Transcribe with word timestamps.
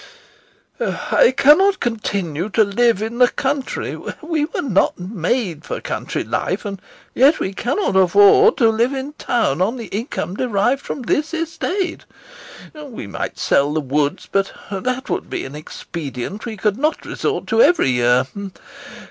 [A 0.79 0.85
pause] 0.93 0.99
I 1.13 1.29
cannot 1.29 1.79
continue 1.79 2.49
to 2.49 2.63
live 2.63 3.03
in 3.03 3.19
the 3.19 3.27
country; 3.27 3.95
we 4.23 4.45
were 4.45 4.63
not 4.63 4.99
made 4.99 5.63
for 5.63 5.79
country 5.79 6.23
life, 6.23 6.65
and 6.65 6.81
yet 7.13 7.39
we 7.39 7.53
cannot 7.53 7.95
afford 7.95 8.57
to 8.57 8.69
live 8.71 8.93
in 8.93 9.13
town 9.19 9.61
on 9.61 9.77
the 9.77 9.85
income 9.89 10.33
derived 10.33 10.81
from 10.81 11.03
this 11.03 11.35
estate. 11.35 12.05
We 12.73 13.05
might 13.05 13.37
sell 13.37 13.73
the 13.75 13.79
woods, 13.79 14.27
but 14.31 14.51
that 14.71 15.07
would 15.07 15.29
be 15.29 15.45
an 15.45 15.53
expedient 15.53 16.47
we 16.47 16.57
could 16.57 16.79
not 16.79 17.05
resort 17.05 17.45
to 17.49 17.61
every 17.61 17.91
year. 17.91 18.25